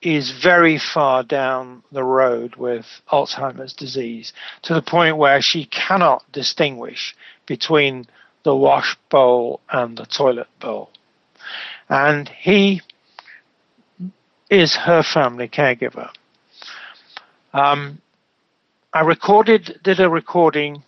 [0.00, 6.30] is very far down the road with Alzheimer's disease to the point where she cannot
[6.30, 8.06] distinguish between
[8.44, 10.90] the wash bowl and the toilet bowl.
[11.88, 12.82] And he
[14.50, 16.10] is her family caregiver.
[17.54, 18.00] Um,
[18.92, 20.82] I recorded, did a recording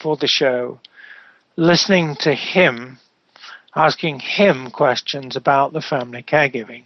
[0.00, 0.78] for the show,
[1.56, 2.98] listening to him,
[3.74, 6.84] asking him questions about the family caregiving.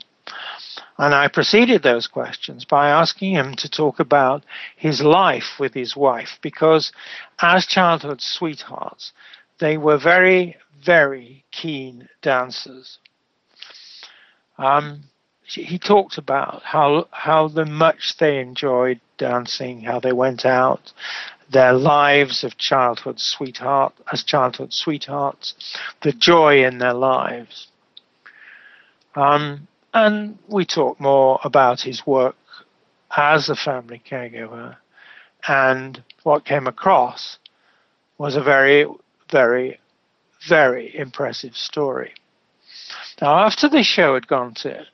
[0.98, 4.44] And I preceded those questions by asking him to talk about
[4.76, 6.92] his life with his wife, because
[7.40, 9.12] as childhood sweethearts,
[9.58, 12.98] they were very, very keen dancers.
[14.58, 15.04] Um,
[15.44, 20.92] he talked about how how the much they enjoyed dancing, how they went out,
[21.50, 25.54] their lives of childhood sweetheart as childhood sweethearts,
[26.02, 27.68] the joy in their lives.
[29.14, 32.36] Um, and we talked more about his work
[33.16, 34.76] as a family caregiver,
[35.48, 37.38] and what came across
[38.18, 38.86] was a very,
[39.30, 39.78] very,
[40.48, 42.12] very impressive story.
[43.20, 44.86] Now, after the show had gone to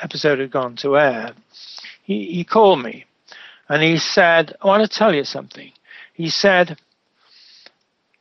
[0.00, 1.32] episode had gone to air,
[2.02, 3.04] he, he called me
[3.68, 5.72] and he said, I want to tell you something.
[6.18, 6.80] He said,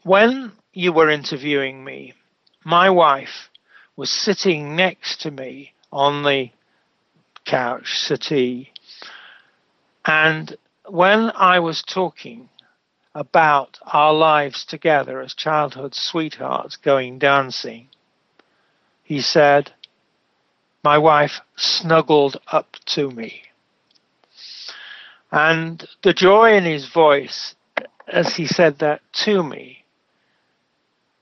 [0.04, 2.14] When you were interviewing me,
[2.64, 3.50] my wife
[3.96, 6.52] was sitting next to me on the
[7.44, 8.72] couch, settee,
[10.06, 12.50] and when I was talking
[13.16, 17.88] about our lives together as childhood sweethearts going dancing,
[19.04, 19.72] he said,
[20.84, 23.42] my wife snuggled up to me.
[25.32, 27.56] And the joy in his voice
[28.08, 29.84] as he said that to me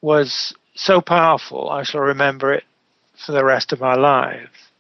[0.02, 2.64] was so powerful, I shall remember it
[3.26, 4.72] for the rest of my life.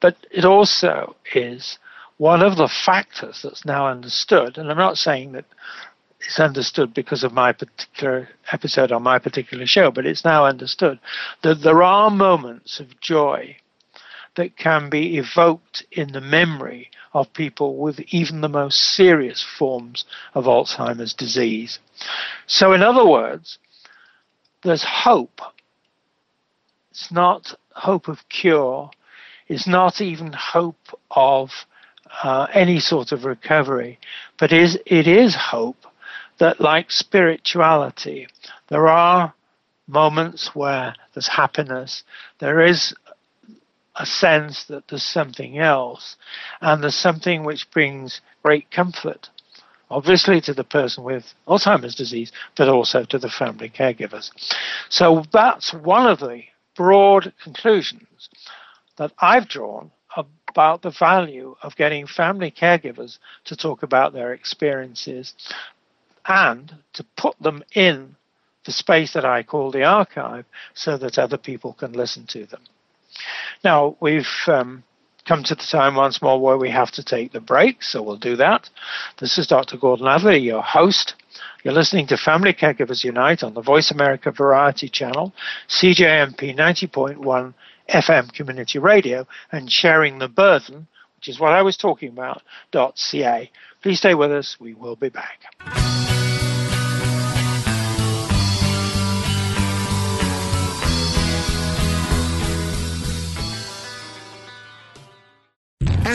[0.00, 1.78] But it also is
[2.16, 5.44] one of the factors that's now understood, and I'm not saying that
[6.20, 10.98] it's understood because of my particular episode on my particular show, but it's now understood
[11.42, 13.56] that there are moments of joy
[14.38, 20.04] that can be evoked in the memory of people with even the most serious forms
[20.32, 21.80] of Alzheimer's disease.
[22.46, 23.58] So, in other words,
[24.62, 25.40] there's hope.
[26.92, 28.90] It's not hope of cure,
[29.48, 31.50] it's not even hope of
[32.22, 33.98] uh, any sort of recovery,
[34.38, 35.84] but is, it is hope
[36.38, 38.28] that, like spirituality,
[38.68, 39.34] there are
[39.88, 42.04] moments where there's happiness,
[42.38, 42.94] there is
[43.98, 46.16] a sense that there's something else,
[46.60, 49.28] and there's something which brings great comfort,
[49.90, 54.30] obviously to the person with Alzheimer's disease, but also to the family caregivers.
[54.88, 56.42] So that's one of the
[56.76, 58.28] broad conclusions
[58.96, 65.34] that I've drawn about the value of getting family caregivers to talk about their experiences
[66.26, 68.16] and to put them in
[68.64, 70.44] the space that I call the archive
[70.74, 72.62] so that other people can listen to them.
[73.64, 74.84] Now, we've um,
[75.26, 78.16] come to the time once more where we have to take the break, so we'll
[78.16, 78.70] do that.
[79.20, 79.76] This is Dr.
[79.76, 81.14] Gordon Atherley, your host.
[81.62, 85.34] You're listening to Family Caregivers Unite on the Voice America Variety Channel,
[85.68, 87.54] CJMP 90.1
[87.90, 92.42] FM Community Radio, and Sharing the Burden, which is what I was talking about,
[92.72, 93.50] .ca.
[93.82, 94.56] Please stay with us.
[94.58, 96.07] We will be back.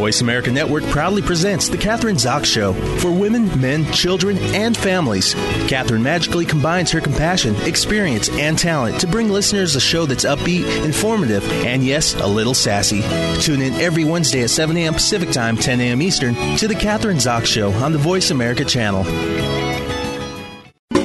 [0.00, 5.34] Voice America Network proudly presents The Kathryn Zox Show for women, men, children, and families.
[5.68, 10.86] Kathryn magically combines her compassion, experience, and talent to bring listeners a show that's upbeat,
[10.86, 13.02] informative, and yes, a little sassy.
[13.42, 14.94] Tune in every Wednesday at 7 a.m.
[14.94, 16.00] Pacific Time, 10 a.m.
[16.00, 19.04] Eastern to The Kathryn Zox Show on the Voice America channel.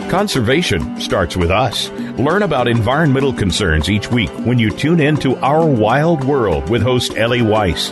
[0.09, 1.89] Conservation starts with us.
[2.17, 6.81] Learn about environmental concerns each week when you tune in to Our Wild World with
[6.81, 7.91] host Ellie Weiss.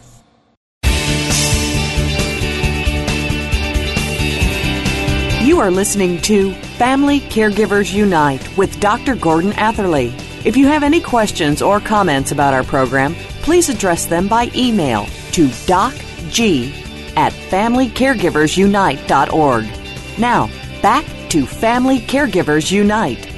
[5.61, 9.15] You are listening to Family Caregivers Unite with Dr.
[9.15, 10.11] Gordon Atherley.
[10.43, 15.05] If you have any questions or comments about our program, please address them by email
[15.33, 16.73] to docg
[17.15, 19.65] at familycaregiversunite.org.
[20.17, 20.47] Now,
[20.81, 23.31] back to Family Caregivers Unite.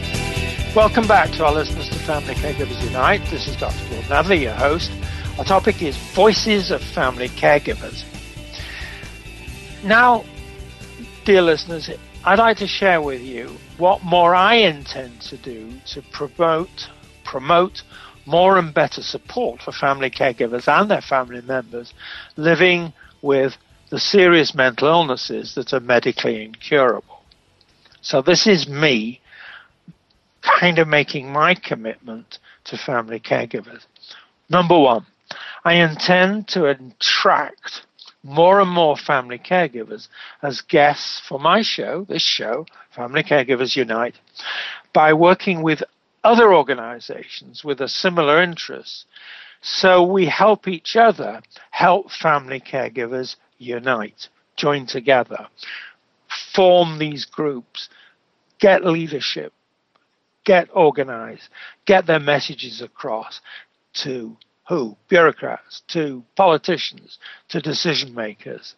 [0.73, 3.21] Welcome back to our listeners to Family Caregivers Unite.
[3.29, 3.75] This is Dr.
[3.89, 4.89] Gordon Atherley, your host.
[5.37, 8.05] Our topic is Voices of Family Caregivers.
[9.83, 10.23] Now,
[11.25, 11.89] dear listeners,
[12.25, 16.89] I'd like to share with you what more I intend to do to promote
[17.25, 17.83] promote
[18.25, 21.93] more and better support for family caregivers and their family members
[22.37, 23.57] living with
[23.89, 27.23] the serious mental illnesses that are medically incurable.
[28.01, 29.19] So this is me
[30.41, 33.85] kind of making my commitment to family caregivers.
[34.49, 35.05] Number one,
[35.65, 37.85] I intend to attract
[38.23, 40.07] more and more family caregivers
[40.41, 42.65] as guests for my show, this show,
[42.95, 44.15] Family Caregivers Unite,
[44.93, 45.83] by working with
[46.23, 49.05] other organizations with a similar interest.
[49.61, 55.47] So we help each other help family caregivers unite, join together,
[56.53, 57.89] form these groups,
[58.59, 59.53] get leadership,
[60.45, 61.49] get organized,
[61.85, 63.41] get their messages across
[63.93, 64.35] to
[64.67, 64.95] who?
[65.09, 68.75] Bureaucrats, to politicians, to decision makers.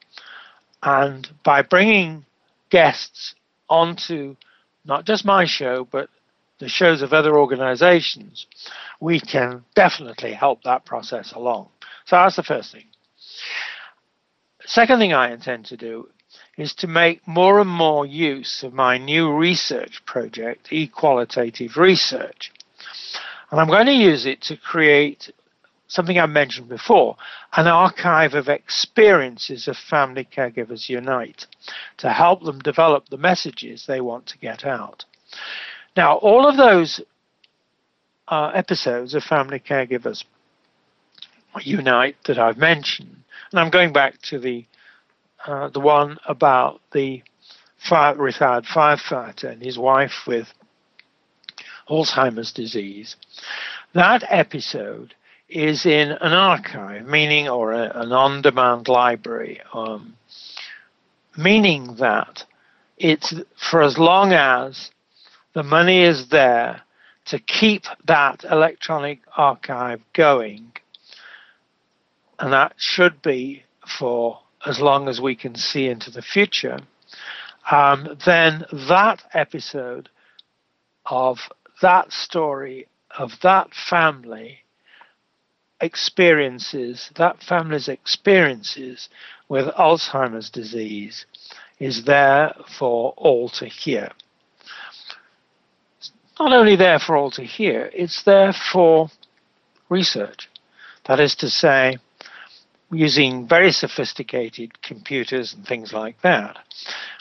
[0.82, 2.26] And by bringing
[2.70, 3.36] guests
[3.70, 4.36] onto
[4.84, 6.10] not just my show, but
[6.60, 8.48] the shows of other organizations,
[9.00, 11.68] we can definitely help that process along.
[12.06, 12.86] So that's the first thing.
[14.66, 16.10] Second thing I intend to do
[16.58, 22.52] is to make more and more use of my new research project, eQualitative Research.
[23.52, 25.32] And I'm going to use it to create
[25.88, 27.16] something I mentioned before,
[27.56, 31.46] an archive of experiences of family caregivers unite
[31.98, 35.06] to help them develop the messages they want to get out.
[35.96, 37.02] Now, all of those
[38.28, 40.24] uh, episodes of family caregivers
[41.62, 44.66] unite that I've mentioned, and I'm going back to the
[45.46, 47.22] uh, the one about the
[47.78, 50.48] fire, retired firefighter and his wife with
[51.88, 53.16] Alzheimer's disease.
[53.94, 55.14] That episode
[55.48, 60.16] is in an archive, meaning, or a, an on demand library, um,
[61.38, 62.44] meaning that
[62.98, 64.92] it's for as long as
[65.54, 66.82] the money is there
[67.26, 70.72] to keep that electronic archive going,
[72.40, 73.64] and that should be
[74.00, 76.80] for as long as we can see into the future,
[77.72, 80.10] um, then that episode
[81.06, 81.38] of
[81.82, 82.88] that story
[83.18, 84.65] of that family
[85.82, 89.10] experiences, that family's experiences
[89.50, 91.26] with Alzheimer's disease
[91.80, 94.12] is there for all to hear.
[95.98, 99.10] It's not only there for all to hear, it's there for
[99.90, 100.50] research.
[101.06, 101.98] That is to say,
[102.92, 106.58] using very sophisticated computers and things like that,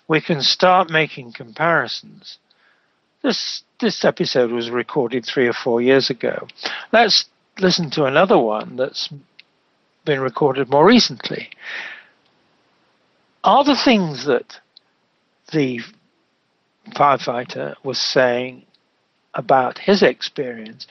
[0.09, 2.39] we can start making comparisons.
[3.23, 6.47] This this episode was recorded three or four years ago.
[6.93, 7.25] Let's
[7.59, 9.09] listen to another one that's
[10.05, 11.51] been recorded more recently.
[13.43, 14.61] Are the things that
[15.53, 15.81] the
[16.93, 18.65] firefighter was saying
[19.35, 20.87] about his experience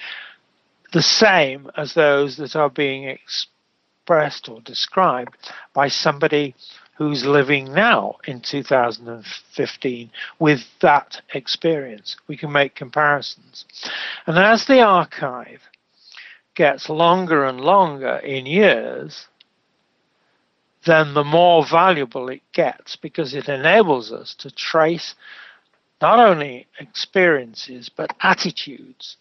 [0.91, 5.36] the same as those that are being expressed or described
[5.74, 6.55] by somebody
[6.95, 12.16] who's living now in 2015 with that experience.
[12.28, 13.66] We can make comparisons.
[14.28, 15.61] And as the archive
[16.56, 19.28] gets longer and longer in years,
[20.86, 25.16] then the more valuable it gets because it enables us to trace
[26.01, 29.18] not only experiences but attitudes,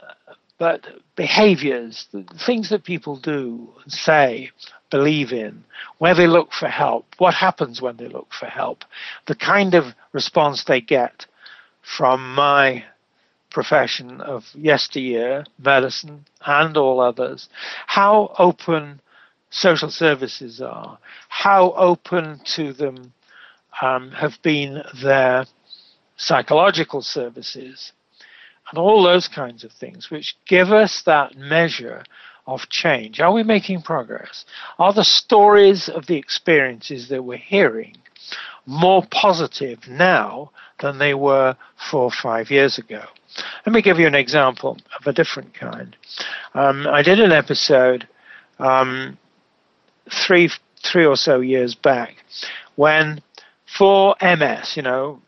[0.00, 4.50] uh, but behaviors, the things that people do, say,
[4.90, 5.64] believe in,
[5.98, 8.84] where they look for help, what happens when they look for help,
[9.26, 11.26] the kind of response they get
[11.82, 12.84] from my
[13.52, 17.48] profession of yesteryear, medicine, and all others,
[17.86, 19.00] how open
[19.50, 20.98] social services are,
[21.28, 23.12] how open to them
[23.80, 25.46] um, have been their
[26.16, 27.92] psychological services,
[28.70, 32.04] and all those kinds of things, which give us that measure
[32.46, 33.20] of change.
[33.20, 34.44] Are we making progress?
[34.78, 37.96] Are the stories of the experiences that we're hearing
[38.66, 40.50] more positive now
[40.80, 41.56] than they were
[41.90, 43.02] four or five years ago?
[43.66, 45.96] Let me give you an example of a different kind.
[46.54, 48.06] Um, I did an episode
[48.58, 49.18] um,
[50.10, 50.50] three
[50.82, 52.16] three or so years back
[52.74, 53.22] when
[53.66, 55.20] for MS, you know,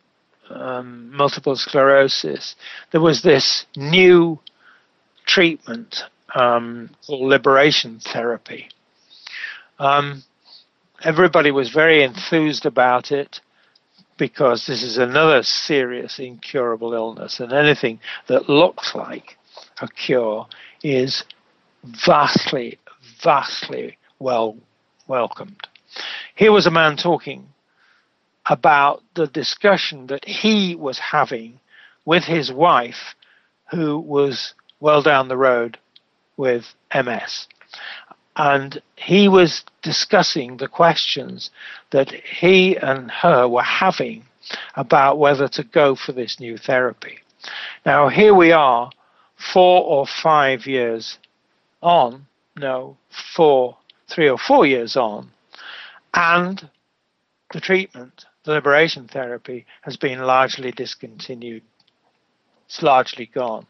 [0.50, 2.56] um, multiple sclerosis,
[2.90, 4.38] there was this new
[5.26, 8.68] treatment um, called liberation therapy.
[9.78, 10.22] Um,
[11.04, 13.40] everybody was very enthused about it
[14.16, 19.36] because this is another serious incurable illness, and anything that looks like
[19.82, 20.46] a cure
[20.82, 21.24] is
[21.84, 22.78] vastly,
[23.22, 24.56] vastly well
[25.06, 25.68] welcomed.
[26.34, 27.48] Here was a man talking
[28.46, 31.60] about the discussion that he was having
[32.04, 33.14] with his wife,
[33.70, 35.78] who was well down the road
[36.36, 37.46] with MS.
[38.36, 41.50] And he was discussing the questions
[41.90, 44.24] that he and her were having
[44.74, 47.18] about whether to go for this new therapy.
[47.86, 48.90] Now, here we are,
[49.36, 51.18] four or five years
[51.82, 52.26] on,
[52.56, 52.96] no,
[53.34, 53.76] four,
[54.08, 55.30] three or four years on,
[56.14, 56.68] and
[57.52, 61.62] the treatment, the liberation therapy, has been largely discontinued.
[62.66, 63.66] It's largely gone.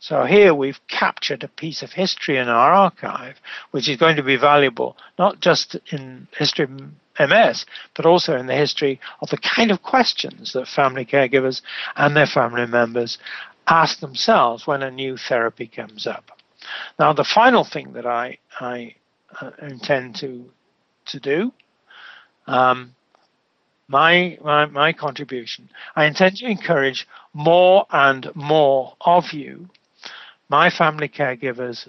[0.00, 3.40] So here we've captured a piece of history in our archive,
[3.72, 8.46] which is going to be valuable not just in history of MS, but also in
[8.46, 11.62] the history of the kind of questions that family caregivers
[11.96, 13.18] and their family members
[13.66, 16.30] ask themselves when a new therapy comes up.
[16.98, 18.94] Now, the final thing that I, I
[19.40, 20.50] uh, intend to
[21.06, 21.52] to do,
[22.46, 22.94] um,
[23.88, 29.68] my, my my contribution, I intend to encourage more and more of you
[30.48, 31.88] my family caregivers,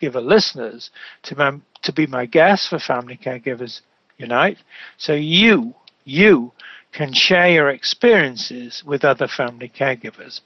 [0.00, 0.90] giver listeners,
[1.22, 3.80] to, to be my guests for Family Caregivers
[4.18, 4.58] Unite.
[4.96, 5.74] So you,
[6.04, 6.52] you
[6.92, 10.40] can share your experiences with other family caregivers.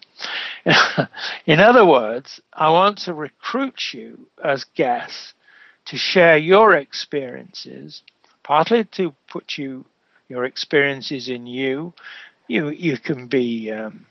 [1.46, 5.34] In other words, I want to recruit you as guests
[5.86, 8.02] to share your experiences,
[8.42, 9.84] partly to put you
[10.30, 11.92] your experiences in you.
[12.48, 14.06] You you can be um,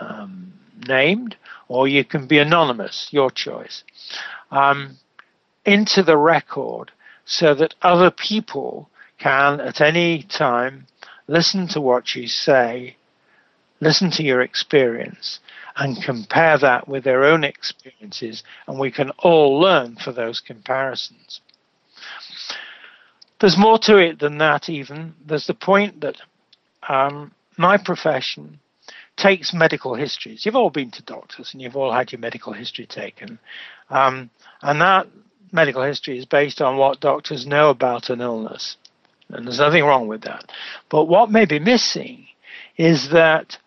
[0.00, 0.52] um,
[0.86, 1.36] named
[1.68, 3.82] or you can be anonymous, your choice,
[4.50, 4.98] um,
[5.64, 6.92] into the record
[7.24, 10.86] so that other people can at any time
[11.28, 12.96] listen to what you say,
[13.80, 15.40] listen to your experience,
[15.76, 21.40] and compare that with their own experiences, and we can all learn for those comparisons.
[23.42, 25.14] There's more to it than that, even.
[25.26, 26.14] There's the point that
[26.88, 28.60] um, my profession
[29.16, 30.46] takes medical histories.
[30.46, 33.40] You've all been to doctors and you've all had your medical history taken.
[33.90, 34.30] Um,
[34.62, 35.08] and that
[35.50, 38.76] medical history is based on what doctors know about an illness.
[39.30, 40.44] And there's nothing wrong with that.
[40.88, 42.28] But what may be missing
[42.76, 43.58] is that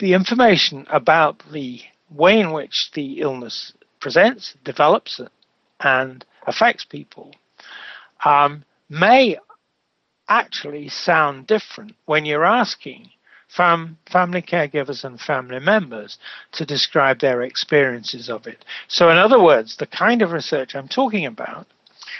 [0.00, 1.80] the information about the
[2.10, 5.20] way in which the illness presents, develops,
[5.78, 7.32] and affects people
[8.24, 9.36] um, may
[10.28, 13.10] actually sound different when you're asking
[13.48, 16.18] fam- family caregivers and family members
[16.52, 18.64] to describe their experiences of it.
[18.88, 21.66] So, in other words, the kind of research I'm talking about,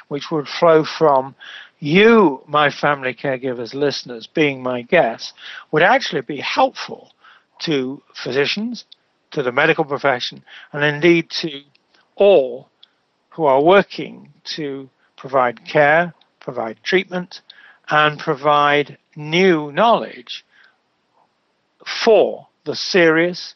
[0.09, 1.35] which would flow from
[1.79, 5.33] you, my family caregivers, listeners, being my guests,
[5.73, 7.13] would actually be helpful
[7.61, 8.85] to physicians,
[9.33, 11.63] to the medical profession, and indeed to
[12.17, 12.69] all
[13.31, 14.89] who are working to
[15.23, 17.41] provide care, provide treatment,
[17.89, 20.45] and provide new knowledge
[22.03, 23.55] for the serious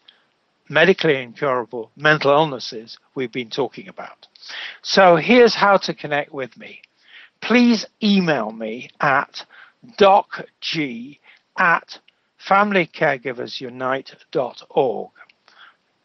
[0.68, 4.28] medically incurable mental illnesses we've been talking about.
[4.82, 6.82] So here's how to connect with me.
[7.40, 9.44] Please email me at
[9.98, 11.18] docg
[11.58, 11.98] at
[12.48, 15.10] familycaregiversunite.org.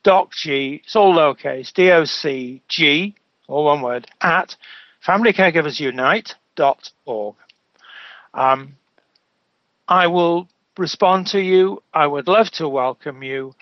[0.03, 3.15] DocG, it's all lowercase, D-O-C-G,
[3.47, 4.55] all one word, at
[5.05, 7.35] familycaregiversunite.org.
[8.33, 8.77] Um,
[9.87, 10.47] I will
[10.77, 11.83] respond to you.
[11.93, 13.53] I would love to welcome you.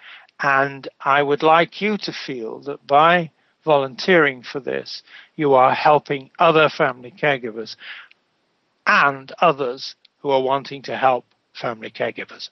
[0.41, 3.31] And I would like you to feel that by
[3.65, 5.03] volunteering for this,
[5.35, 7.75] you are helping other family caregivers
[8.87, 12.49] and others who are wanting to help family caregivers.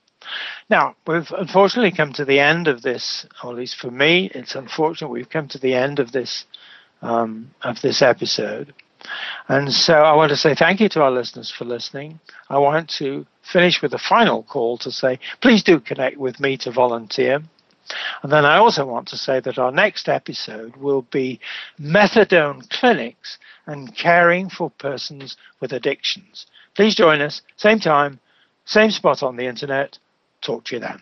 [0.69, 4.55] Now, we've unfortunately come to the end of this, or at least for me, it's
[4.55, 6.45] unfortunate we've come to the end of this
[7.01, 8.73] um, of this episode.
[9.47, 12.19] And so I want to say thank you to our listeners for listening.
[12.49, 16.57] I want to finish with a final call to say please do connect with me
[16.57, 17.41] to volunteer.
[18.21, 21.39] And then I also want to say that our next episode will be
[21.79, 26.47] methadone clinics and caring for persons with addictions.
[26.75, 28.19] Please join us, same time,
[28.65, 29.97] same spot on the internet.
[30.41, 31.01] Talk to you then.